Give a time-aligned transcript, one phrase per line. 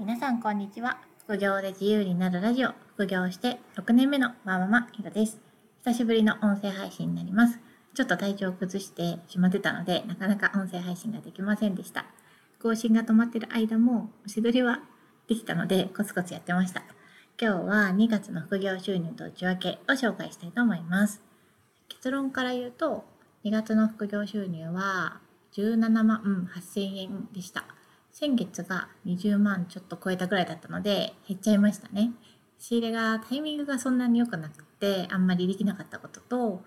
[0.00, 1.00] 皆さんこんにちは。
[1.24, 5.40] 副業で自由になるラジオ、副業して6年目のワーママヒロです。
[5.84, 7.58] 久しぶりの音声配信になります。
[7.94, 12.06] ちょっと体調を崩してしまってたので、なかなか音声配信ができませんでした。
[12.62, 14.82] 更新が止まってる間も、おしどりは
[15.26, 16.84] できたので、コツコツやってました。
[17.40, 21.20] 今日は2月の副業収入と内訳を紹介したいと思います。
[21.88, 23.04] 結論から言うと、
[23.44, 25.18] 2月の副業収入は
[25.54, 27.64] 17万8000円でした。
[28.20, 32.10] 先月が20万ちょっと超えたぐらいだったので減っちゃいましたね。
[32.58, 36.64] 仕入れがタイミングがそんなに良くなくてあんまりできなかったことと、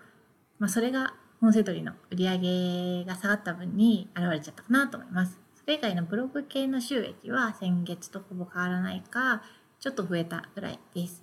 [0.58, 1.12] まあ、それが
[1.42, 5.38] 本セドリの売り上げが下がった分に現れちゃったかなと思います。
[5.54, 9.42] それ以外のブログ系の収益は先月とほぼ変わらないか
[9.78, 11.22] ちょっと増えたぐらいです。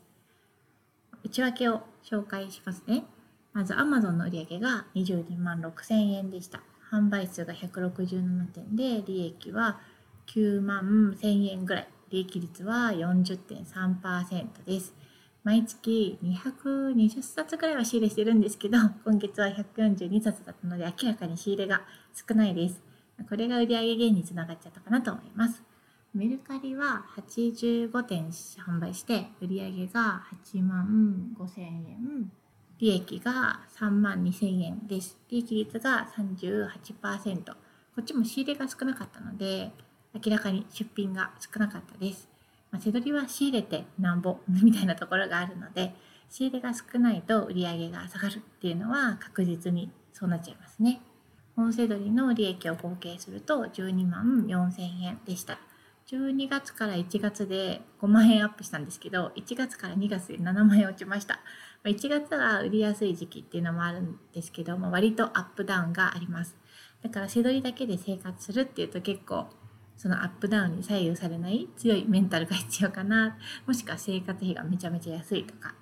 [1.23, 3.03] 内訳を紹介しますね。
[3.53, 6.61] まず Amazon の売り上げが22万6000円でした。
[6.91, 9.79] 販売数が167点で利益は
[10.29, 11.87] 9万1000円ぐらい。
[12.11, 14.93] 利益率は40.3%です。
[15.43, 21.81] 毎月220冊ぐらいは仕入れしてるんですけど、 今月は142冊だったので明らかに仕入れが
[22.13, 22.81] 少ないです。
[23.27, 25.63] これが売上減につながっちゃったかなと思います。
[26.13, 32.31] メルカリは85点販売して、売上が8万5000円、
[32.79, 35.17] 利益が3万2000円です。
[35.29, 37.45] 利益率が38%。
[37.45, 37.55] こ
[38.01, 39.71] っちも仕入れが少なかったので、
[40.13, 42.27] 明らかに出品が少なかったです。
[42.71, 45.93] まあ、手取りは仕入れてなんぼみたいなところがあるので、
[46.29, 51.01] 仕入れが少ないと売り上げが下がるっていうのは確実にそうなっちゃいますね。
[51.55, 55.59] 本セドリの利益を合計すると12万4000円でした。
[56.07, 61.39] 12月から1月で5万円アップしたんですけど、1月から2月で7万円落ちました。
[61.83, 66.55] 1月は売りやすい時期っていうのもあるんですけども、割とアップダウンがあります。
[67.03, 69.47] だから背取りだけで生活するっていうと結構
[69.99, 73.37] そのアップダウンに左右されない強いメンタルが必要かな。
[73.67, 75.75] もしくは生活費がめちゃめちゃ安いとか。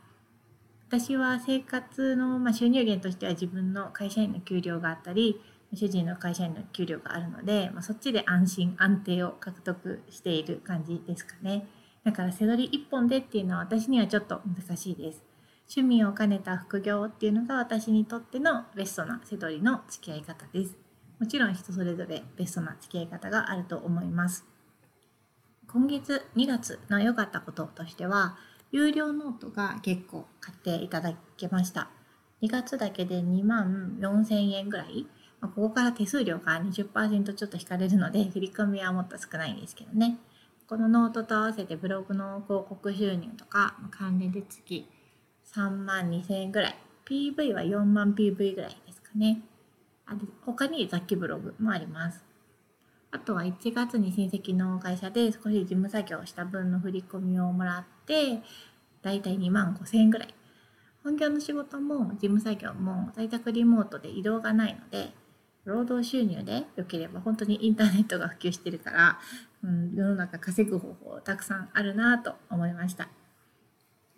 [0.88, 5.40] 私は生活の、ま収入源としては自分の会社員の給料があったり
[5.76, 11.68] 主人の会社員の給料があるので、まあ、そっちで安心安定を獲得している感じですかね。
[12.04, 15.22] だから背取り1本でっていうのは私にはちょっと難しいです。
[15.70, 20.87] 趣味を兼ねた副業っていうのが私にとってのベストな背取りの付き合い方です。
[21.20, 24.46] もちろん人それぞれベストな付き合い方があると思います。
[25.68, 28.38] 今月2月の良かったこととしては、
[28.72, 31.90] 有料ノートが結構買っていただけました。
[32.42, 35.08] 2月だけで2万4000円ぐらい。
[35.42, 40.20] ここから手数料が20%ちょっと引かれるので、振り込みはもっと少ないんですけどね。
[40.68, 44.86] このノートと合わせてブログの広告収入とか関連で月
[45.54, 46.76] 3万2000円ぐらい。
[47.06, 49.42] PV は4万 PV ぐらいですかね。
[50.08, 52.24] あ他に雑記ブログもあります。
[53.12, 58.42] あとは1月に親戚の会社で少し事務作業した分の振り込みをもらって、
[59.02, 60.34] だいたい2万5千円ぐらい。
[61.04, 65.14] 本業の仕事も事務作業も在宅リモートで移動がないので、
[65.64, 69.20] 労働収入で良ければ本当にインターネットが普及してるから、
[69.64, 73.10] うん、世の中稼ぐ方法たくさんあるなと思いました。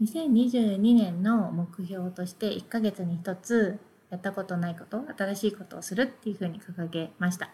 [0.02, 7.50] 2022年の目標として1ヶ月に1つやったことないこと、新しいことをするっていうふうに掲げました。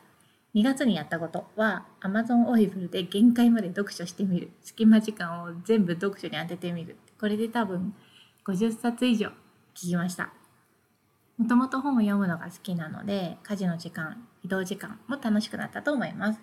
[0.56, 4.50] 2月にやったことは Amazon Audible で限界まで読書してみる。
[4.62, 6.96] 隙間時間を全部読書に当ててみる。
[7.20, 7.94] これで多分
[8.48, 9.28] 50冊以上
[9.74, 10.32] 聞きました。
[11.38, 16.40] もともと本を読むのが好きなので、家事の時間、移動時間も楽しくなったと思います。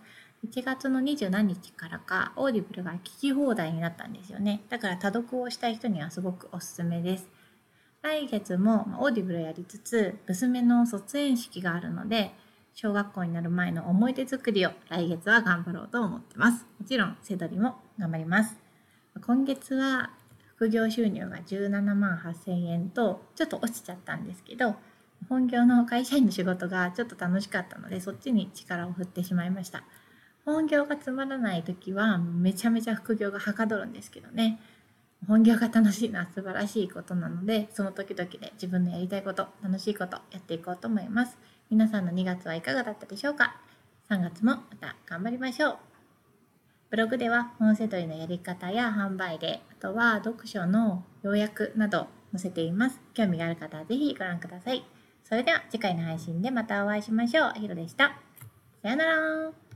[0.46, 4.62] 1月の二十何日からか、オーディブルが聞き放題になったんですよね。
[4.68, 7.30] だから多読をしたい人にはすごくおすすめです。
[8.02, 12.34] 来月もオーディブルやりつつ、娘の卒園式があるので、
[12.74, 16.66] 小学校になる前の思い出作りを来月は頑張ろうと思ってます。
[16.80, 18.56] もちろん、せどりも頑張ります。
[19.24, 20.10] 今月は
[20.56, 24.74] 副業収入が17万8000円とちょっと落ちちゃったんですけど、
[25.28, 29.84] 本業の会社員の仕事がちょっと楽しかったので、そっちに力を振ってしまいました。
[30.44, 34.58] 本業がつまらない時はめちゃめちゃ副業がはかどるんですけどね。
[35.28, 41.38] 本業が楽しいのは素晴らしいことなので、その時々で自分のやりたいこと、楽しいことやっていこうと思います。
[41.70, 43.60] 皆さんの2月はいかがだったでしょうか
[44.10, 45.76] ?3 月もまた頑張りましょう。
[46.90, 53.00] ブログでは本セドリのやり方や販売例、あとは読書の要約など載せています。
[53.14, 54.84] 興味がある方はぜひご覧ください。
[55.24, 57.52] それでは次回の配信でまたお会いしましょう。
[57.54, 58.18] ひろでした。
[58.82, 59.71] さよなら